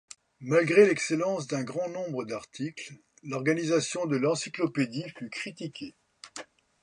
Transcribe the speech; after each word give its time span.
Malgré 0.39 0.87
l'excellence 0.87 1.45
d'un 1.45 1.61
grand 1.63 1.87
nombre 1.87 2.25
d'articles, 2.25 2.95
l'organisation 3.21 4.07
de 4.07 4.17
l'encyclopédie 4.17 5.07
fut 5.15 5.29
critiquée. 5.29 5.93